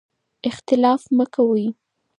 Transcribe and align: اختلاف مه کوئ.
اختلاف 0.49 1.01
مه 1.17 1.25
کوئ. 1.33 1.63